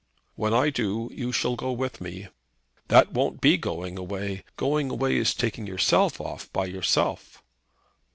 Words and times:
"When 0.35 0.51
I 0.51 0.71
do 0.71 1.11
you 1.13 1.31
shall 1.31 1.55
go 1.55 1.71
with 1.71 2.01
me." 2.01 2.29
"That 2.87 3.11
won't 3.11 3.39
be 3.39 3.55
going 3.55 3.99
away. 3.99 4.43
Going 4.57 4.89
away 4.89 5.15
is 5.17 5.35
taking 5.35 5.67
yourself 5.67 6.19
off, 6.19 6.51
by 6.51 6.65
yourself." 6.65 7.43